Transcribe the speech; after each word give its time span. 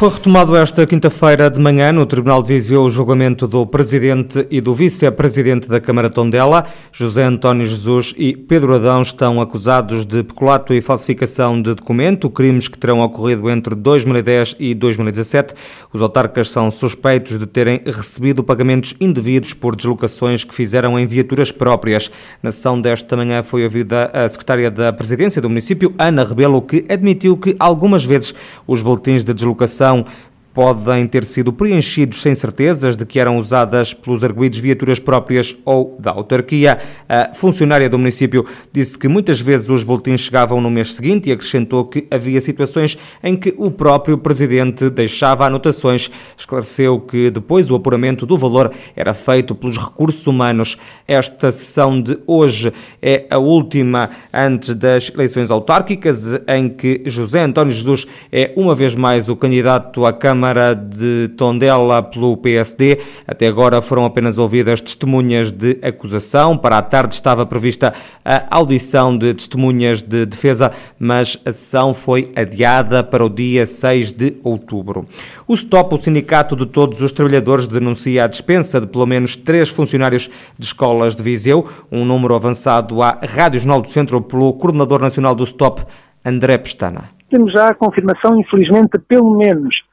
Foi 0.00 0.08
retomado 0.08 0.56
esta 0.56 0.86
quinta-feira 0.86 1.50
de 1.50 1.60
manhã 1.60 1.92
no 1.92 2.06
Tribunal 2.06 2.42
de 2.42 2.54
Viseu 2.54 2.84
o 2.84 2.88
julgamento 2.88 3.46
do 3.46 3.66
Presidente 3.66 4.46
e 4.50 4.58
do 4.58 4.72
Vice-Presidente 4.72 5.68
da 5.68 5.78
Câmara 5.78 6.08
Tondela. 6.08 6.64
José 6.90 7.22
António 7.22 7.66
Jesus 7.66 8.14
e 8.16 8.34
Pedro 8.34 8.74
Adão 8.74 9.02
estão 9.02 9.42
acusados 9.42 10.06
de 10.06 10.22
peculato 10.22 10.72
e 10.72 10.80
falsificação 10.80 11.60
de 11.60 11.74
documento, 11.74 12.30
crimes 12.30 12.66
que 12.66 12.78
terão 12.78 13.02
ocorrido 13.02 13.50
entre 13.50 13.74
2010 13.74 14.56
e 14.58 14.74
2017. 14.74 15.52
Os 15.92 16.00
autarcas 16.00 16.48
são 16.48 16.70
suspeitos 16.70 17.38
de 17.38 17.46
terem 17.46 17.82
recebido 17.84 18.42
pagamentos 18.42 18.94
indevidos 18.98 19.52
por 19.52 19.76
deslocações 19.76 20.44
que 20.44 20.54
fizeram 20.54 20.98
em 20.98 21.06
viaturas 21.06 21.52
próprias. 21.52 22.10
Na 22.42 22.50
sessão 22.50 22.80
desta 22.80 23.18
manhã 23.18 23.42
foi 23.42 23.64
ouvida 23.64 24.10
a 24.14 24.26
Secretária 24.26 24.70
da 24.70 24.94
Presidência 24.94 25.42
do 25.42 25.50
município, 25.50 25.92
Ana 25.98 26.24
Rebelo, 26.24 26.62
que 26.62 26.86
admitiu 26.88 27.36
que 27.36 27.54
algumas 27.58 28.02
vezes 28.02 28.34
os 28.66 28.82
boletins 28.82 29.24
de 29.24 29.34
deslocação 29.34 29.89
então 29.90 30.04
podem 30.52 31.06
ter 31.06 31.24
sido 31.24 31.52
preenchidos 31.52 32.20
sem 32.20 32.34
certezas 32.34 32.96
de 32.96 33.06
que 33.06 33.20
eram 33.20 33.38
usadas 33.38 33.94
pelos 33.94 34.24
arguídos 34.24 34.58
viaturas 34.58 34.98
próprias 34.98 35.56
ou 35.64 35.96
da 35.98 36.10
autarquia. 36.10 36.78
A 37.08 37.32
funcionária 37.34 37.88
do 37.88 37.98
município 37.98 38.44
disse 38.72 38.98
que 38.98 39.06
muitas 39.06 39.40
vezes 39.40 39.68
os 39.68 39.84
boletins 39.84 40.22
chegavam 40.22 40.60
no 40.60 40.70
mês 40.70 40.94
seguinte 40.94 41.28
e 41.28 41.32
acrescentou 41.32 41.84
que 41.84 42.06
havia 42.10 42.40
situações 42.40 42.98
em 43.22 43.36
que 43.36 43.54
o 43.56 43.70
próprio 43.70 44.18
presidente 44.18 44.90
deixava 44.90 45.46
anotações. 45.46 46.10
Esclareceu 46.36 47.00
que 47.00 47.30
depois 47.30 47.70
o 47.70 47.76
apuramento 47.76 48.26
do 48.26 48.36
valor 48.36 48.72
era 48.96 49.14
feito 49.14 49.54
pelos 49.54 49.78
recursos 49.78 50.26
humanos. 50.26 50.76
Esta 51.06 51.52
sessão 51.52 52.00
de 52.00 52.18
hoje 52.26 52.72
é 53.00 53.26
a 53.30 53.38
última 53.38 54.10
antes 54.32 54.74
das 54.74 55.10
eleições 55.14 55.50
autárquicas, 55.50 56.40
em 56.48 56.68
que 56.68 57.02
José 57.06 57.42
António 57.42 57.72
Jesus 57.72 58.06
é 58.32 58.52
uma 58.56 58.74
vez 58.74 58.96
mais 58.96 59.28
o 59.28 59.36
candidato 59.36 60.04
à 60.04 60.12
Câmara 60.12 60.39
Câmara 60.40 60.74
de 60.74 61.28
Tondela 61.36 62.02
pelo 62.02 62.34
PSD. 62.34 62.98
Até 63.26 63.46
agora 63.46 63.82
foram 63.82 64.06
apenas 64.06 64.38
ouvidas 64.38 64.80
testemunhas 64.80 65.52
de 65.52 65.78
acusação. 65.82 66.56
Para 66.56 66.78
a 66.78 66.82
tarde 66.82 67.12
estava 67.12 67.44
prevista 67.44 67.92
a 68.24 68.56
audição 68.56 69.14
de 69.14 69.34
testemunhas 69.34 70.02
de 70.02 70.24
defesa, 70.24 70.72
mas 70.98 71.38
a 71.44 71.52
sessão 71.52 71.92
foi 71.92 72.32
adiada 72.34 73.04
para 73.04 73.22
o 73.22 73.28
dia 73.28 73.66
6 73.66 74.14
de 74.14 74.38
outubro. 74.42 75.06
O 75.46 75.54
STOP, 75.54 75.94
o 75.94 75.98
Sindicato 75.98 76.56
de 76.56 76.64
Todos 76.64 77.02
os 77.02 77.12
Trabalhadores, 77.12 77.68
denuncia 77.68 78.24
a 78.24 78.26
dispensa 78.26 78.80
de 78.80 78.86
pelo 78.86 79.04
menos 79.04 79.36
três 79.36 79.68
funcionários 79.68 80.30
de 80.58 80.64
escolas 80.64 81.14
de 81.14 81.22
Viseu, 81.22 81.68
um 81.92 82.02
número 82.02 82.34
avançado 82.34 83.02
à 83.02 83.20
Rádio 83.28 83.60
Jornal 83.60 83.82
do 83.82 83.88
Centro 83.88 84.22
pelo 84.22 84.54
Coordenador 84.54 85.02
Nacional 85.02 85.34
do 85.34 85.44
STOP, 85.44 85.82
André 86.24 86.56
Pestana. 86.56 87.10
Temos 87.28 87.52
já 87.52 87.68
a 87.68 87.74
confirmação, 87.74 88.40
infelizmente, 88.40 88.98
pelo 89.06 89.36
menos 89.36 89.89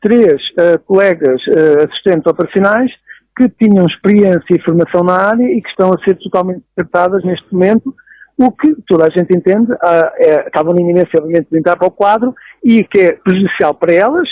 três 0.00 0.40
uh, 0.58 0.78
colegas 0.84 1.40
uh, 1.48 1.88
assistentes 1.88 2.26
operacionais 2.26 2.90
que 3.36 3.48
tinham 3.48 3.86
experiência 3.86 4.46
e 4.50 4.62
formação 4.62 5.02
na 5.02 5.14
área 5.14 5.44
e 5.44 5.60
que 5.60 5.68
estão 5.68 5.90
a 5.92 6.04
ser 6.04 6.14
totalmente 6.16 6.62
tratadas 6.74 7.22
neste 7.22 7.52
momento, 7.52 7.94
o 8.38 8.50
que 8.50 8.74
toda 8.86 9.06
a 9.06 9.10
gente 9.10 9.36
entende, 9.36 9.72
uh, 9.72 10.10
é, 10.16 10.46
estavam 10.46 10.74
na 10.74 10.80
iminência, 10.80 11.18
obviamente, 11.18 11.48
de 11.50 11.58
entrar 11.58 11.76
para 11.76 11.88
o 11.88 11.90
quadro 11.90 12.34
e 12.64 12.84
que 12.84 12.98
é 13.00 13.12
prejudicial 13.12 13.74
para 13.74 13.92
elas, 13.92 14.28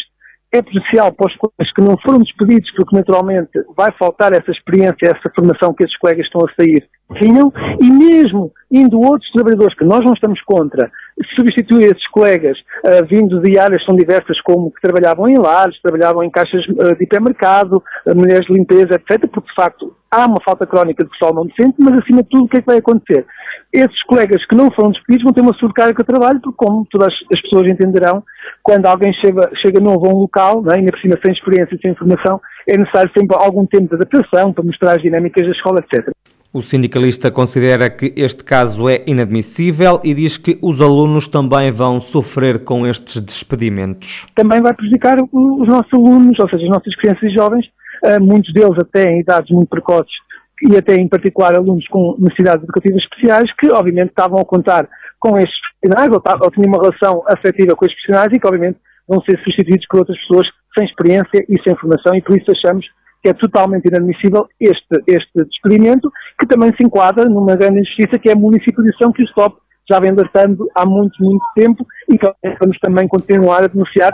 é 0.53 0.63
prejudicial 0.63 1.13
para 1.13 1.27
os 1.27 1.37
colegas 1.37 1.75
que 1.75 1.83
não 1.83 1.99
foram 1.99 2.19
despedidos, 2.19 2.71
porque 2.77 2.97
naturalmente 2.97 3.51
vai 3.77 3.93
faltar 3.99 4.33
essa 4.33 4.51
experiência, 4.51 4.97
essa 5.03 5.33
formação 5.35 5.75
que 5.75 5.85
esses 5.85 5.97
colegas 5.99 6.27
estão 6.27 6.47
a 6.47 6.55
sair 6.55 6.87
tinham, 7.19 7.53
e 7.81 7.91
mesmo 7.91 8.53
indo 8.71 8.99
outros 9.01 9.31
trabalhadores 9.33 9.77
que 9.77 9.85
nós 9.85 10.01
não 10.05 10.15
estamos 10.15 10.41
contra, 10.43 10.91
substituir 11.37 11.85
esses 11.85 12.07
colegas 12.09 12.59
uh, 12.59 13.07
vindo 13.09 13.41
de 13.41 13.59
áreas 13.59 13.85
tão 13.85 13.95
diversas 13.95 14.41
como 14.41 14.71
que 14.73 14.81
trabalhavam 14.81 15.29
em 15.29 15.39
lares, 15.39 15.81
trabalhavam 15.81 16.23
em 16.25 16.31
caixas 16.31 16.67
uh, 16.69 16.97
de 16.97 17.05
hipermercado, 17.05 17.83
uh, 18.07 18.15
mulheres 18.15 18.47
de 18.47 18.53
limpeza, 18.53 18.95
etc., 18.95 19.29
porque 19.31 19.49
de 19.49 19.55
facto 19.55 19.95
há 20.11 20.27
uma 20.27 20.41
falta 20.45 20.67
crónica 20.67 21.05
de 21.05 21.11
pessoal 21.11 21.35
não 21.35 21.47
decente, 21.47 21.75
mas 21.79 21.99
acima 21.99 22.23
de 22.23 22.29
tudo 22.29 22.45
o 22.45 22.49
que 22.49 22.59
é 22.59 22.61
que 22.61 22.67
vai 22.67 22.79
acontecer? 22.79 23.27
Esses 23.73 24.03
colegas 24.05 24.45
que 24.47 24.57
não 24.57 24.71
foram 24.71 24.91
despedidos 24.91 25.25
vão 25.25 25.33
ter 25.33 25.41
uma 25.41 25.55
sobrecarga 25.55 25.95
de 25.95 26.05
trabalho, 26.05 26.41
porque 26.41 26.57
como 26.57 26.87
todas 26.91 27.09
as 27.33 27.41
pessoas 27.43 27.71
entenderão, 27.71 28.23
quando 28.63 28.87
alguém 28.87 29.13
chega, 29.15 29.51
chega 29.61 29.81
novo 29.81 30.07
a 30.07 30.11
um 30.11 30.19
local, 30.21 30.63
né, 30.63 30.77
ainda 30.77 30.93
por 30.93 31.01
cima 31.01 31.19
sem 31.23 31.33
experiência 31.33 31.79
sem 31.81 31.93
informação, 31.93 32.41
é 32.69 32.77
necessário 32.77 33.11
sempre 33.17 33.37
algum 33.37 33.67
tempo 33.67 33.89
de 33.89 33.95
adaptação 33.97 34.53
para 34.53 34.65
mostrar 34.65 34.97
as 34.97 35.03
dinâmicas 35.03 35.45
da 35.45 35.53
escola, 35.53 35.81
etc. 35.81 36.09
O 36.55 36.63
sindicalista 36.63 37.33
considera 37.33 37.91
que 37.91 38.13
este 38.17 38.45
caso 38.45 38.89
é 38.89 39.03
inadmissível 39.09 40.01
e 40.05 40.15
diz 40.15 40.37
que 40.39 40.57
os 40.63 40.81
alunos 40.81 41.27
também 41.27 41.73
vão 41.73 41.99
sofrer 41.99 42.63
com 42.63 42.87
estes 42.87 43.21
despedimentos. 43.21 44.29
Também 44.37 44.63
vai 44.63 44.73
prejudicar 44.73 45.17
os 45.21 45.67
nossos 45.67 45.93
alunos, 45.93 46.39
ou 46.39 46.49
seja, 46.49 46.63
as 46.63 46.71
nossas 46.71 46.95
crianças 46.95 47.25
e 47.25 47.35
jovens, 47.35 47.67
eh, 48.05 48.21
muitos 48.21 48.53
deles 48.53 48.79
até 48.79 49.03
em 49.11 49.19
idades 49.19 49.51
muito 49.51 49.69
precoces 49.69 50.15
e 50.63 50.77
até 50.77 50.95
em 50.95 51.09
particular 51.09 51.57
alunos 51.57 51.89
com 51.89 52.15
necessidades 52.21 52.63
educativas 52.63 53.03
especiais 53.03 53.53
que 53.59 53.73
obviamente 53.73 54.11
estavam 54.11 54.39
a 54.39 54.45
contar 54.45 54.89
com 55.19 55.37
estes 55.37 55.59
profissionais 55.81 56.13
ou, 56.15 56.23
ou 56.41 56.51
tinham 56.53 56.69
uma 56.69 56.81
relação 56.81 57.25
afetiva 57.27 57.75
com 57.75 57.85
estes 57.85 58.01
profissionais 58.01 58.33
e 58.33 58.39
que 58.39 58.47
obviamente 58.47 58.79
vão 59.09 59.21
ser 59.23 59.37
substituídos 59.43 59.89
por 59.89 59.99
outras 59.99 60.19
pessoas 60.19 60.47
sem 60.79 60.87
experiência 60.87 61.45
e 61.49 61.61
sem 61.65 61.75
formação 61.75 62.15
e 62.15 62.23
por 62.23 62.39
isso 62.39 62.53
achamos 62.53 62.87
é 63.29 63.33
totalmente 63.33 63.89
inadmissível 63.89 64.47
este, 64.61 65.03
este 65.07 65.45
despedimento, 65.45 66.11
que 66.39 66.47
também 66.47 66.73
se 66.77 66.85
enquadra 66.85 67.25
numa 67.25 67.57
grande 67.57 67.81
injustiça 67.81 68.19
que 68.19 68.29
é 68.29 68.33
a 68.33 68.37
municipalização 68.37 69.13
que 69.13 69.23
o 69.23 69.27
STOP 69.29 69.57
já 69.89 70.01
vem 70.01 70.11
alertando 70.11 70.69
há 70.75 70.87
muito, 70.87 71.23
muito 71.23 71.45
tempo 71.55 71.87
e 72.09 72.19
que 72.19 72.27
vamos 72.61 72.79
também 72.81 73.07
continuar 73.07 73.65
a 73.65 73.67
denunciar 73.67 74.13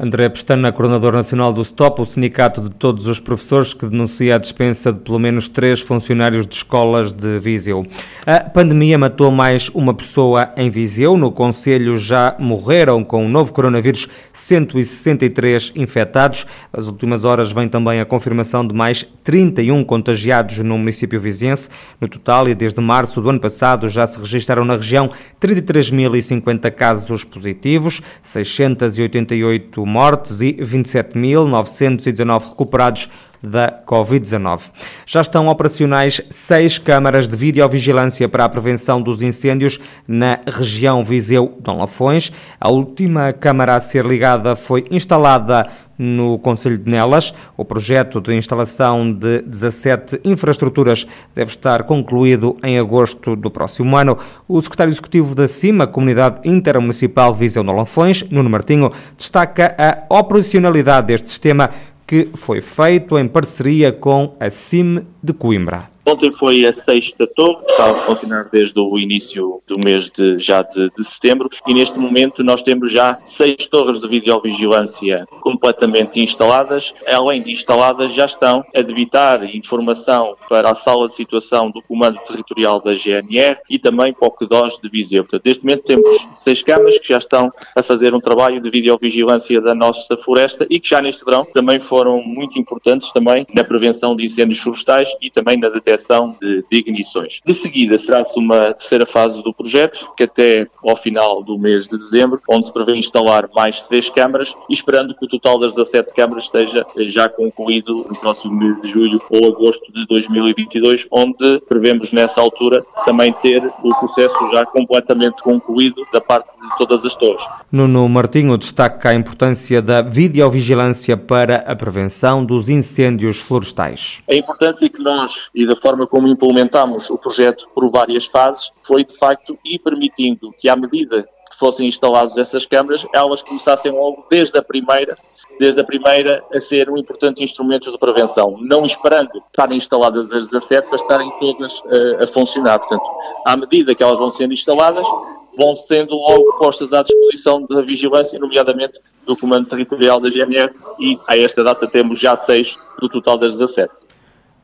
André 0.00 0.26
Pestana, 0.30 0.72
coordenador 0.72 1.12
nacional 1.12 1.52
do 1.52 1.62
STOP, 1.62 2.00
o 2.00 2.06
sindicato 2.06 2.62
de 2.62 2.70
todos 2.70 3.06
os 3.06 3.20
professores 3.20 3.74
que 3.74 3.86
denuncia 3.86 4.34
a 4.34 4.38
dispensa 4.38 4.90
de 4.90 4.98
pelo 4.98 5.18
menos 5.18 5.48
três 5.48 5.80
funcionários 5.80 6.46
de 6.46 6.54
escolas 6.54 7.12
de 7.12 7.38
Viseu. 7.38 7.86
A 8.26 8.40
pandemia 8.40 8.96
matou 8.96 9.30
mais 9.30 9.68
uma 9.68 9.92
pessoa 9.92 10.50
em 10.56 10.70
Viseu. 10.70 11.16
No 11.18 11.30
Conselho 11.30 11.98
já 11.98 12.34
morreram 12.38 13.04
com 13.04 13.26
o 13.26 13.28
novo 13.28 13.52
coronavírus 13.52 14.08
163 14.32 15.72
infectados. 15.76 16.46
Nas 16.72 16.86
últimas 16.86 17.24
horas 17.24 17.52
vem 17.52 17.68
também 17.68 18.00
a 18.00 18.06
confirmação 18.06 18.66
de 18.66 18.74
mais 18.74 19.06
31 19.22 19.84
contagiados 19.84 20.56
no 20.58 20.78
município 20.78 21.20
viziense. 21.20 21.68
No 22.00 22.08
total, 22.08 22.48
e 22.48 22.54
desde 22.54 22.80
março 22.80 23.20
do 23.20 23.28
ano 23.28 23.40
passado, 23.40 23.90
já 23.90 24.06
se 24.06 24.18
registaram 24.18 24.64
na 24.64 24.76
região 24.76 25.10
33.050 25.40 26.70
casos 26.70 27.24
positivos, 27.24 28.00
688 28.22 29.81
mortes 29.86 30.40
e 30.40 30.54
27.919 30.54 32.48
recuperados 32.50 33.08
da 33.42 33.82
Covid-19. 33.84 34.70
Já 35.04 35.20
estão 35.20 35.48
operacionais 35.48 36.20
seis 36.30 36.78
câmaras 36.78 37.26
de 37.26 37.36
videovigilância 37.36 38.28
para 38.28 38.44
a 38.44 38.48
prevenção 38.48 39.02
dos 39.02 39.20
incêndios 39.20 39.80
na 40.06 40.38
região 40.46 41.04
Viseu-Dom 41.04 41.78
Lafões. 41.78 42.32
A 42.60 42.70
última 42.70 43.32
câmara 43.32 43.74
a 43.74 43.80
ser 43.80 44.06
ligada 44.06 44.54
foi 44.54 44.84
instalada 44.90 45.66
no 46.02 46.38
Conselho 46.38 46.76
de 46.76 46.90
Nelas. 46.90 47.32
O 47.56 47.64
projeto 47.64 48.20
de 48.20 48.34
instalação 48.34 49.12
de 49.12 49.42
17 49.42 50.20
infraestruturas 50.24 51.06
deve 51.34 51.50
estar 51.50 51.84
concluído 51.84 52.56
em 52.62 52.78
agosto 52.78 53.36
do 53.36 53.50
próximo 53.50 53.96
ano. 53.96 54.18
O 54.48 54.60
secretário 54.60 54.90
executivo 54.90 55.34
da 55.34 55.46
CIMA, 55.46 55.86
Comunidade 55.86 56.40
Intermunicipal 56.44 57.32
Viseu 57.32 57.62
Lafões, 57.62 58.24
Nuno 58.30 58.50
Martinho, 58.50 58.90
destaca 59.16 59.74
a 59.78 60.18
operacionalidade 60.18 61.06
deste 61.06 61.30
sistema 61.30 61.70
que 62.06 62.28
foi 62.34 62.60
feito 62.60 63.18
em 63.18 63.26
parceria 63.26 63.92
com 63.92 64.34
a 64.38 64.50
CIM 64.50 65.06
de 65.22 65.32
Coimbra. 65.32 65.84
Ontem 66.04 66.32
foi 66.32 66.66
a 66.66 66.72
sexta 66.72 67.28
torre, 67.28 67.64
que 67.64 67.70
estava 67.70 67.98
a 67.98 68.02
funcionar 68.02 68.48
desde 68.50 68.78
o 68.78 68.98
início 68.98 69.62
do 69.66 69.78
mês 69.78 70.10
de, 70.10 70.38
já 70.40 70.62
de, 70.62 70.90
de, 70.90 71.04
setembro, 71.04 71.48
e 71.66 71.72
neste 71.72 71.98
momento 71.98 72.42
nós 72.42 72.60
temos 72.60 72.90
já 72.90 73.18
seis 73.24 73.68
torres 73.68 74.00
de 74.00 74.08
videovigilância 74.08 75.24
completamente 75.40 76.20
instaladas. 76.20 76.92
Além 77.06 77.40
de 77.40 77.52
instaladas, 77.52 78.12
já 78.12 78.24
estão 78.24 78.64
a 78.74 78.82
debitar 78.82 79.44
informação 79.54 80.36
para 80.48 80.70
a 80.70 80.74
sala 80.74 81.06
de 81.06 81.14
situação 81.14 81.70
do 81.70 81.80
Comando 81.80 82.18
Territorial 82.26 82.80
da 82.80 82.94
GNR 82.96 83.60
e 83.70 83.78
também 83.78 84.12
para 84.12 84.26
o 84.26 84.32
CDOS 84.32 84.80
de 84.82 84.88
Viseu. 84.88 85.22
Portanto, 85.22 85.46
neste 85.46 85.64
momento 85.64 85.84
temos 85.84 86.28
seis 86.32 86.64
câmaras 86.64 86.98
que 86.98 87.08
já 87.08 87.18
estão 87.18 87.52
a 87.76 87.82
fazer 87.82 88.12
um 88.12 88.20
trabalho 88.20 88.60
de 88.60 88.70
videovigilância 88.70 89.60
da 89.60 89.74
nossa 89.74 90.16
floresta 90.16 90.66
e 90.68 90.80
que 90.80 90.88
já 90.88 91.00
neste 91.00 91.24
verão 91.24 91.44
também 91.44 91.78
foram 91.78 92.20
muito 92.22 92.58
importantes 92.58 93.12
também 93.12 93.46
na 93.54 93.62
prevenção 93.62 94.16
de 94.16 94.24
incêndios 94.24 94.58
florestais 94.58 95.14
e 95.20 95.30
também 95.30 95.56
na 95.56 95.68
detecção 95.68 95.91
detecção 95.92 96.36
de, 96.40 96.64
de 96.70 96.78
ignições. 96.78 97.40
De 97.44 97.54
seguida, 97.54 97.98
será-se 97.98 98.38
uma 98.38 98.72
terceira 98.72 99.06
fase 99.06 99.42
do 99.42 99.52
projeto, 99.52 100.12
que 100.16 100.24
até 100.24 100.66
ao 100.84 100.96
final 100.96 101.42
do 101.42 101.58
mês 101.58 101.86
de 101.86 101.96
dezembro, 101.96 102.40
onde 102.48 102.66
se 102.66 102.72
prevê 102.72 102.96
instalar 102.96 103.48
mais 103.54 103.82
três 103.82 104.08
câmaras, 104.08 104.54
esperando 104.70 105.14
que 105.14 105.24
o 105.24 105.28
total 105.28 105.58
das 105.58 105.74
17 105.74 106.12
câmaras 106.12 106.44
esteja 106.44 106.84
já 107.06 107.28
concluído 107.28 108.06
no 108.08 108.18
próximo 108.18 108.54
mês 108.54 108.80
de 108.80 108.88
julho 108.88 109.20
ou 109.30 109.46
agosto 109.46 109.92
de 109.92 110.06
2022, 110.06 111.06
onde 111.10 111.60
prevemos 111.68 112.12
nessa 112.12 112.40
altura 112.40 112.82
também 113.04 113.32
ter 113.32 113.64
o 113.82 113.94
processo 113.98 114.36
já 114.52 114.64
completamente 114.66 115.42
concluído 115.42 116.06
da 116.12 116.20
parte 116.20 116.54
de 116.56 116.76
todas 116.78 117.04
as 117.04 117.14
torres. 117.14 117.44
Nuno 117.70 118.08
Martinho 118.08 118.56
destaca 118.56 119.10
a 119.10 119.14
importância 119.14 119.82
da 119.82 120.02
videovigilância 120.02 121.16
para 121.16 121.56
a 121.56 121.76
prevenção 121.76 122.44
dos 122.44 122.68
incêndios 122.68 123.38
florestais. 123.38 124.22
A 124.30 124.34
importância 124.34 124.88
que 124.88 125.00
nós 125.02 125.48
e 125.54 125.66
da 125.66 125.76
forma 125.82 126.06
como 126.06 126.28
implementamos 126.28 127.10
o 127.10 127.18
projeto 127.18 127.68
por 127.74 127.90
várias 127.90 128.26
fases 128.26 128.70
foi 128.82 129.04
de 129.04 129.18
facto 129.18 129.58
ir 129.64 129.80
permitindo 129.80 130.54
que 130.56 130.68
à 130.68 130.76
medida 130.76 131.28
que 131.50 131.58
fossem 131.58 131.86
instaladas 131.86 132.38
essas 132.38 132.64
câmaras, 132.64 133.06
elas 133.14 133.42
começassem 133.42 133.92
logo 133.92 134.24
desde 134.30 134.58
a 134.58 134.62
primeira, 134.62 135.18
desde 135.60 135.82
a 135.82 135.84
primeira 135.84 136.42
a 136.52 136.58
ser 136.58 136.88
um 136.88 136.96
importante 136.96 137.44
instrumento 137.44 137.92
de 137.92 137.98
prevenção, 137.98 138.56
não 138.62 138.86
esperando 138.86 139.42
estarem 139.48 139.76
instaladas 139.76 140.32
as 140.32 140.48
17 140.48 140.86
para 140.86 140.96
estarem 140.96 141.30
todas 141.38 141.80
uh, 141.80 142.22
a 142.22 142.26
funcionar. 142.26 142.78
Portanto, 142.78 143.04
à 143.44 143.54
medida 143.54 143.94
que 143.94 144.02
elas 144.02 144.18
vão 144.18 144.30
sendo 144.30 144.54
instaladas, 144.54 145.06
vão 145.54 145.74
sendo 145.74 146.14
logo 146.14 146.58
postas 146.58 146.94
à 146.94 147.02
disposição 147.02 147.66
da 147.66 147.82
vigilância, 147.82 148.38
nomeadamente 148.38 148.98
do 149.26 149.36
Comando 149.36 149.66
Territorial 149.66 150.18
da 150.18 150.30
GNR, 150.30 150.72
e 150.98 151.18
a 151.28 151.36
esta 151.36 151.62
data 151.62 151.86
temos 151.86 152.18
já 152.18 152.34
seis 152.34 152.78
do 152.98 153.10
total 153.10 153.36
das 153.36 153.52
17. 153.58 154.11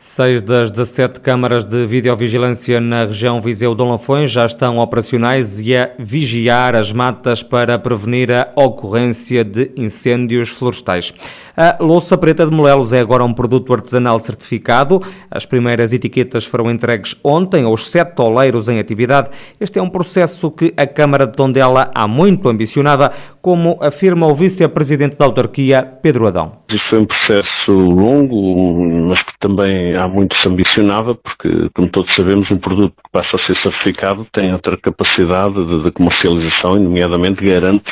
Seis 0.00 0.40
das 0.42 0.70
17 0.70 1.18
câmaras 1.18 1.66
de 1.66 1.84
videovigilância 1.84 2.80
na 2.80 3.04
região 3.04 3.40
Viseu-Dom 3.40 3.90
Lafões 3.90 4.30
já 4.30 4.46
estão 4.46 4.78
operacionais 4.78 5.58
e 5.58 5.76
a 5.76 5.90
vigiar 5.98 6.76
as 6.76 6.92
matas 6.92 7.42
para 7.42 7.76
prevenir 7.80 8.30
a 8.30 8.48
ocorrência 8.54 9.42
de 9.42 9.72
incêndios 9.76 10.50
florestais. 10.50 11.12
A 11.56 11.82
louça 11.82 12.16
preta 12.16 12.46
de 12.46 12.54
Molelos 12.54 12.92
é 12.92 13.00
agora 13.00 13.24
um 13.24 13.34
produto 13.34 13.74
artesanal 13.74 14.20
certificado. 14.20 15.02
As 15.28 15.44
primeiras 15.44 15.92
etiquetas 15.92 16.44
foram 16.44 16.70
entregues 16.70 17.16
ontem 17.24 17.64
aos 17.64 17.90
sete 17.90 18.22
oleiros 18.22 18.68
em 18.68 18.78
atividade. 18.78 19.30
Este 19.58 19.80
é 19.80 19.82
um 19.82 19.90
processo 19.90 20.48
que 20.52 20.72
a 20.76 20.86
Câmara 20.86 21.26
de 21.26 21.32
Tondela 21.32 21.90
há 21.92 22.06
muito 22.06 22.48
ambicionava, 22.48 23.10
como 23.48 23.78
afirma 23.82 24.26
o 24.26 24.34
vice-presidente 24.34 25.16
da 25.16 25.24
autarquia, 25.24 25.82
Pedro 25.82 26.26
Adão. 26.26 26.48
Isso 26.68 26.84
foi 26.90 26.98
um 26.98 27.06
processo 27.06 27.70
longo, 27.70 29.08
mas 29.08 29.18
que 29.22 29.32
também 29.40 29.96
há 29.96 30.06
muito 30.06 30.36
se 30.36 30.46
ambicionava, 30.46 31.14
porque, 31.14 31.70
como 31.74 31.88
todos 31.88 32.14
sabemos, 32.14 32.46
um 32.50 32.58
produto 32.58 32.92
que 32.92 33.10
passa 33.10 33.30
a 33.34 33.46
ser 33.46 33.56
certificado 33.62 34.26
tem 34.36 34.52
outra 34.52 34.76
capacidade 34.76 35.54
de, 35.54 35.82
de 35.82 35.90
comercialização 35.92 36.76
e, 36.76 36.80
nomeadamente, 36.80 37.42
garante 37.42 37.90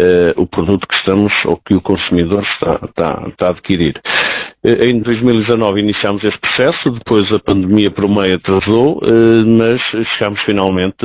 uh, 0.00 0.40
o 0.40 0.46
produto 0.46 0.86
que 0.86 0.96
estamos 0.96 1.32
ou 1.46 1.60
que 1.66 1.74
o 1.74 1.80
consumidor 1.80 2.42
está, 2.42 2.80
está, 2.86 3.28
está 3.28 3.46
a 3.46 3.50
adquirir. 3.50 4.00
Uh, 4.64 4.84
em 4.84 5.00
2019 5.00 5.80
iniciámos 5.80 6.22
este 6.24 6.38
processo, 6.40 6.90
depois 6.92 7.24
a 7.34 7.38
pandemia 7.38 7.90
por 7.90 8.08
meio 8.08 8.36
atrasou, 8.36 8.98
uh, 8.98 9.46
mas 9.46 9.80
chegámos 10.16 10.40
finalmente 10.46 10.96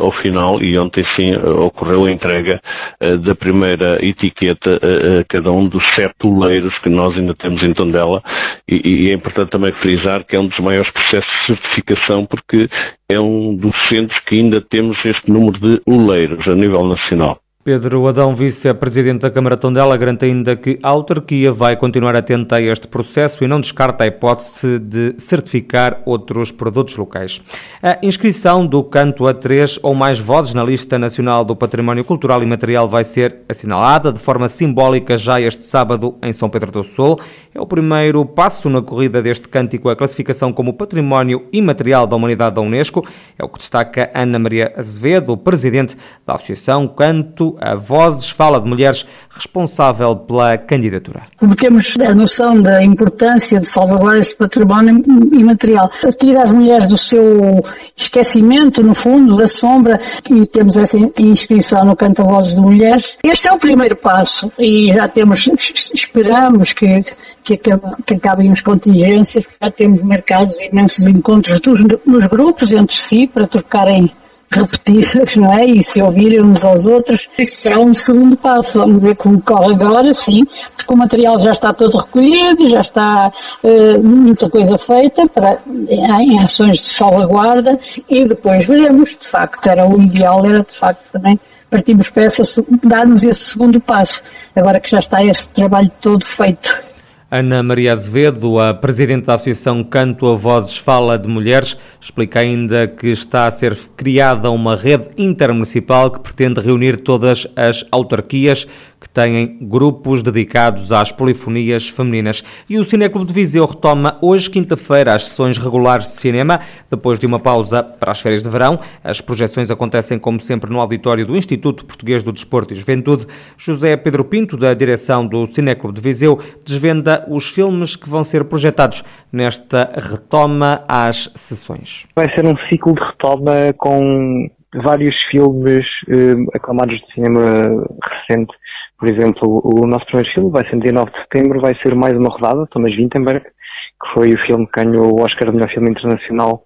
ao 0.00 0.12
final 0.22 0.62
e 0.62 0.78
ontem 0.78 1.04
sim 1.18 1.30
ocorreu 1.58 2.06
a 2.06 2.10
entrega 2.10 2.60
da 3.00 3.34
primeira 3.38 3.96
etiqueta 4.00 4.74
a 4.74 5.24
cada 5.28 5.50
um 5.50 5.68
dos 5.68 5.82
sete 5.98 6.14
oleiros 6.24 6.72
que 6.82 6.90
nós 6.90 7.16
ainda 7.16 7.34
temos 7.34 7.66
em 7.66 7.72
Tondela 7.72 8.22
e, 8.68 9.06
e 9.06 9.10
é 9.10 9.14
importante 9.14 9.50
também 9.50 9.72
frisar 9.80 10.24
que 10.24 10.36
é 10.36 10.40
um 10.40 10.48
dos 10.48 10.58
maiores 10.58 10.90
processos 10.92 11.32
de 11.48 11.56
certificação 11.56 12.26
porque 12.26 12.68
é 13.10 13.18
um 13.20 13.54
dos 13.54 13.74
centros 13.90 14.18
que 14.26 14.36
ainda 14.36 14.60
temos 14.60 14.96
este 15.04 15.30
número 15.30 15.58
de 15.58 15.80
oleiros 15.86 16.46
a 16.46 16.54
nível 16.54 16.84
nacional. 16.86 17.40
Pedro 17.64 18.06
Adão, 18.06 18.34
vice-presidente 18.36 19.22
da 19.22 19.30
Câmara 19.30 19.56
Tondela, 19.56 19.96
garante 19.96 20.24
ainda 20.24 20.56
que 20.56 20.78
a 20.80 20.88
autarquia 20.88 21.52
vai 21.52 21.76
continuar 21.76 22.14
atenta 22.14 22.56
a 22.56 22.62
este 22.62 22.86
processo 22.86 23.42
e 23.44 23.48
não 23.48 23.60
descarta 23.60 24.04
a 24.04 24.06
hipótese 24.06 24.78
de 24.78 25.14
certificar 25.18 26.00
outros 26.06 26.52
produtos 26.52 26.96
locais. 26.96 27.42
A 27.82 27.98
inscrição 28.00 28.64
do 28.64 28.82
canto 28.84 29.26
a 29.26 29.34
três 29.34 29.78
ou 29.82 29.92
mais 29.92 30.20
vozes 30.20 30.54
na 30.54 30.62
lista 30.62 30.98
nacional 30.98 31.44
do 31.44 31.56
património 31.56 32.04
cultural 32.04 32.42
e 32.42 32.46
material 32.46 32.88
vai 32.88 33.04
ser 33.04 33.40
assinalada 33.48 34.12
de 34.12 34.20
forma 34.20 34.48
simbólica 34.48 35.16
já 35.16 35.40
este 35.40 35.64
sábado 35.64 36.16
em 36.22 36.32
São 36.32 36.48
Pedro 36.48 36.70
do 36.70 36.84
Sul. 36.84 37.18
É 37.52 37.60
o 37.60 37.66
primeiro 37.66 38.24
passo 38.24 38.70
na 38.70 38.80
corrida 38.80 39.20
deste 39.20 39.48
cântico 39.48 39.90
à 39.90 39.96
classificação 39.96 40.52
como 40.52 40.72
património 40.72 41.46
imaterial 41.52 42.06
da 42.06 42.14
humanidade 42.14 42.54
da 42.54 42.62
Unesco. 42.62 43.06
É 43.36 43.44
o 43.44 43.48
que 43.48 43.58
destaca 43.58 44.10
Ana 44.14 44.38
Maria 44.38 44.72
Azevedo, 44.76 45.36
presidente 45.36 45.96
da 46.24 46.34
Associação 46.34 46.86
Canto 46.86 47.57
a 47.60 47.74
Vozes 47.74 48.28
fala 48.28 48.60
de 48.60 48.68
mulheres 48.68 49.06
responsável 49.30 50.16
pela 50.16 50.56
candidatura. 50.58 51.22
Temos 51.58 51.96
a 51.98 52.14
noção 52.14 52.60
da 52.60 52.82
importância 52.82 53.60
de 53.60 53.66
salvaguardar 53.66 54.20
esse 54.20 54.36
património 54.36 55.02
imaterial, 55.32 55.90
tira 56.18 56.44
as 56.44 56.52
mulheres 56.52 56.86
do 56.86 56.96
seu 56.96 57.60
esquecimento, 57.96 58.82
no 58.82 58.94
fundo, 58.94 59.36
da 59.36 59.46
sombra, 59.46 60.00
e 60.30 60.46
temos 60.46 60.76
essa 60.76 60.98
inscrição 61.18 61.84
no 61.84 61.96
Canta 61.96 62.22
Vozes 62.22 62.54
de 62.54 62.60
Mulheres. 62.60 63.18
Este 63.22 63.48
é 63.48 63.52
o 63.52 63.58
primeiro 63.58 63.96
passo 63.96 64.50
e 64.58 64.92
já 64.92 65.08
temos, 65.08 65.48
esperamos 65.94 66.72
que 66.72 67.04
que, 67.42 67.56
que 67.56 68.14
acabem 68.14 68.52
as 68.52 68.60
contingências, 68.60 69.44
já 69.60 69.70
temos 69.70 70.02
marcados 70.02 70.60
imensos 70.60 71.06
encontros 71.06 71.58
dos, 71.60 71.80
nos 72.04 72.26
grupos 72.26 72.72
entre 72.72 72.94
si 72.94 73.26
para 73.26 73.46
trocarem 73.46 74.10
repetidas, 74.50 75.36
não 75.36 75.52
é? 75.52 75.66
E 75.66 75.82
se 75.82 76.00
ouvirem 76.00 76.42
uns 76.42 76.64
aos 76.64 76.86
outros, 76.86 77.28
isso 77.38 77.60
será 77.60 77.78
um 77.78 77.92
segundo 77.92 78.36
passo. 78.36 78.78
Vamos 78.78 79.02
ver 79.02 79.16
como 79.16 79.40
corre 79.42 79.74
agora, 79.74 80.14
sim, 80.14 80.44
porque 80.76 80.92
o 80.92 80.96
material 80.96 81.38
já 81.38 81.52
está 81.52 81.72
todo 81.72 81.98
recolhido, 81.98 82.68
já 82.68 82.80
está 82.80 83.32
uh, 83.62 84.08
muita 84.08 84.48
coisa 84.48 84.78
feita 84.78 85.28
para, 85.28 85.58
em 85.66 86.40
ações 86.40 86.78
de 86.78 86.88
salvaguarda 86.88 87.78
e 88.08 88.24
depois 88.24 88.66
veremos, 88.66 89.16
de 89.18 89.28
facto, 89.28 89.66
era 89.66 89.86
o 89.86 90.00
ideal, 90.00 90.44
era 90.46 90.62
de 90.62 90.72
facto 90.72 91.02
também 91.12 91.38
partimos 91.70 92.08
para 92.08 92.24
essa, 92.24 92.42
dar-nos 92.82 93.22
esse 93.22 93.40
segundo 93.42 93.80
passo, 93.80 94.22
agora 94.56 94.80
que 94.80 94.90
já 94.90 94.98
está 94.98 95.22
esse 95.22 95.48
trabalho 95.50 95.90
todo 96.00 96.24
feito. 96.24 96.87
Ana 97.30 97.62
Maria 97.62 97.92
Azevedo, 97.92 98.58
a 98.58 98.72
presidente 98.72 99.26
da 99.26 99.34
Associação 99.34 99.84
Canto 99.84 100.26
a 100.26 100.34
Vozes 100.34 100.78
Fala 100.78 101.18
de 101.18 101.28
Mulheres, 101.28 101.76
explica 102.00 102.40
ainda 102.40 102.88
que 102.88 103.08
está 103.08 103.46
a 103.46 103.50
ser 103.50 103.76
criada 103.98 104.50
uma 104.50 104.74
rede 104.74 105.08
intermunicipal 105.18 106.10
que 106.10 106.20
pretende 106.20 106.58
reunir 106.58 106.98
todas 106.98 107.46
as 107.54 107.84
autarquias 107.92 108.66
que 108.98 109.08
têm 109.08 109.58
grupos 109.60 110.22
dedicados 110.22 110.90
às 110.90 111.12
polifonias 111.12 111.86
femininas. 111.86 112.42
E 112.68 112.78
o 112.78 112.84
Cineclube 112.84 113.26
de 113.26 113.34
Viseu 113.34 113.66
retoma 113.66 114.16
hoje, 114.22 114.48
quinta-feira, 114.48 115.14
as 115.14 115.28
sessões 115.28 115.58
regulares 115.58 116.08
de 116.08 116.16
cinema, 116.16 116.60
depois 116.90 117.18
de 117.18 117.26
uma 117.26 117.38
pausa 117.38 117.82
para 117.82 118.10
as 118.10 118.20
férias 118.20 118.42
de 118.42 118.48
verão. 118.48 118.80
As 119.04 119.20
projeções 119.20 119.70
acontecem, 119.70 120.18
como 120.18 120.40
sempre, 120.40 120.72
no 120.72 120.80
auditório 120.80 121.26
do 121.26 121.36
Instituto 121.36 121.84
Português 121.84 122.22
do 122.22 122.32
Desporto 122.32 122.72
e 122.72 122.76
Juventude. 122.76 123.26
José 123.58 123.98
Pedro 123.98 124.24
Pinto, 124.24 124.56
da 124.56 124.72
direção 124.72 125.26
do 125.26 125.46
Cineclube 125.46 125.94
de 125.94 126.00
Viseu, 126.00 126.40
desvenda 126.64 127.17
os 127.28 127.48
filmes 127.48 127.96
que 127.96 128.08
vão 128.08 128.22
ser 128.24 128.44
projetados 128.44 129.02
nesta 129.32 129.90
retoma 129.94 130.84
às 130.88 131.30
sessões. 131.34 132.06
Vai 132.14 132.32
ser 132.34 132.46
um 132.46 132.56
ciclo 132.68 132.94
de 132.94 133.00
retoma 133.00 133.72
com 133.76 134.48
vários 134.84 135.14
filmes 135.30 135.86
eh, 136.08 136.34
aclamados 136.54 136.96
de 136.98 137.14
cinema 137.14 137.86
recente 138.02 138.52
por 138.98 139.08
exemplo, 139.08 139.60
o 139.62 139.86
nosso 139.86 140.04
primeiro 140.06 140.30
filme 140.34 140.50
vai 140.50 140.68
ser 140.68 140.74
no 140.74 140.82
dia 140.82 140.92
9 140.92 141.12
de 141.12 141.18
setembro, 141.18 141.60
vai 141.60 141.74
ser 141.80 141.94
mais 141.94 142.14
uma 142.14 142.30
rodada, 142.30 142.66
Thomas 142.66 142.94
Vinterberg, 142.96 143.44
que 143.44 144.12
foi 144.12 144.32
o 144.32 144.46
filme 144.46 144.66
que 144.66 144.82
ganhou 144.82 145.12
o 145.12 145.22
Oscar 145.22 145.48
de 145.48 145.54
melhor 145.54 145.70
filme 145.70 145.90
internacional 145.90 146.64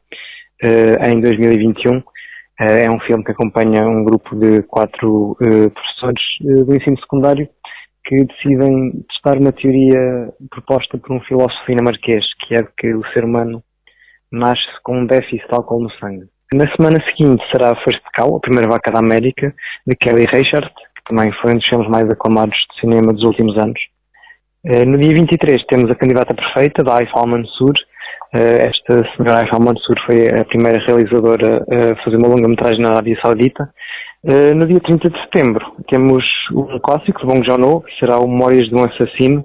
uh, 0.65 1.07
em 1.07 1.21
2021. 1.21 1.99
Uh, 1.99 2.03
eh, 2.59 2.85
é 2.87 2.91
um 2.91 2.99
filme 3.01 3.23
que 3.23 3.33
acompanha 3.33 3.87
um 3.87 4.03
grupo 4.03 4.35
de 4.35 4.63
quatro 4.63 5.33
uh, 5.33 5.71
professores 5.71 6.23
do 6.41 6.75
ensino 6.75 6.99
secundário 7.01 7.47
que 8.05 8.25
decidem 8.25 9.05
testar 9.09 9.39
uma 9.39 9.53
teoria 9.53 10.33
proposta 10.51 10.99
por 10.99 11.13
um 11.13 11.21
filósofo 11.21 11.67
dinamarquês, 11.67 12.25
que 12.41 12.55
é 12.55 12.63
de 12.63 12.69
que 12.77 12.95
o 12.95 13.05
ser 13.13 13.25
humano 13.25 13.63
nasce 14.31 14.63
com 14.83 14.99
um 14.99 15.07
déficit 15.07 15.47
de 15.47 15.55
álcool 15.55 15.83
no 15.83 15.91
sangue. 15.93 16.27
Na 16.55 16.71
semana 16.77 16.99
seguinte 17.07 17.43
será 17.51 17.75
First 17.77 18.03
Cow, 18.17 18.37
a 18.37 18.41
primeira 18.41 18.69
vaca 18.69 18.91
da 18.91 18.99
América, 18.99 19.55
de 19.87 19.97
Kelly 19.97 20.27
Reichardt, 20.27 20.73
também 21.09 21.33
foi 21.41 21.53
um 21.53 21.57
dos 21.57 21.67
filmes 21.67 21.89
mais 21.89 22.09
aclamados 22.09 22.57
de 22.57 22.81
cinema 22.81 23.13
dos 23.13 23.25
últimos 23.25 23.57
anos. 23.59 23.79
Uh, 24.65 24.87
no 24.87 24.99
dia 24.99 25.15
23 25.15 25.65
temos 25.67 25.91
a 25.91 25.95
candidata 25.95 26.35
perfeita, 26.35 26.83
da 26.85 26.97
Aif 26.99 27.11
Al-Mansur. 27.15 27.75
Uh, 28.35 28.39
esta 28.39 29.03
senhora 29.17 29.41
Aif 29.41 29.53
Al-Mansur 29.53 29.97
foi 30.07 30.29
a 30.29 30.45
primeira 30.45 30.79
realizadora 30.87 31.65
a 31.69 32.05
fazer 32.05 32.17
uma 32.17 32.29
longa-metragem 32.29 32.81
na 32.81 32.91
Arábia 32.91 33.19
Saudita. 33.21 33.69
Uh, 34.25 34.55
no 34.55 34.67
dia 34.67 34.79
30 34.79 35.11
de 35.11 35.21
setembro 35.23 35.65
temos 35.91 36.25
um 36.53 36.79
clássico 36.79 37.21
de 37.21 37.27
Bong 37.27 37.45
Joon-ho, 37.45 37.81
que 37.81 37.93
será 37.99 38.19
o 38.19 38.29
Memórias 38.29 38.69
de 38.69 38.75
um 38.75 38.85
Assassino, 38.85 39.45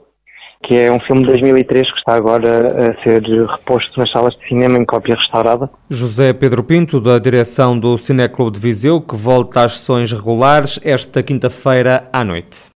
que 0.63 0.75
é 0.75 0.91
um 0.91 0.99
filme 0.99 1.21
de 1.21 1.27
2003 1.29 1.91
que 1.91 1.97
está 1.97 2.13
agora 2.13 2.67
a 2.67 3.03
ser 3.03 3.23
reposto 3.23 3.99
nas 3.99 4.11
salas 4.11 4.35
de 4.35 4.47
cinema 4.47 4.77
em 4.77 4.85
cópia 4.85 5.15
restaurada. 5.15 5.69
José 5.89 6.33
Pedro 6.33 6.63
Pinto, 6.63 6.99
da 6.99 7.17
direção 7.19 7.77
do 7.79 7.97
Cineclube 7.97 8.51
de 8.51 8.59
Viseu, 8.59 9.01
que 9.01 9.15
volta 9.15 9.63
às 9.63 9.79
sessões 9.79 10.11
regulares 10.11 10.79
esta 10.83 11.23
quinta-feira 11.23 12.03
à 12.11 12.23
noite. 12.23 12.57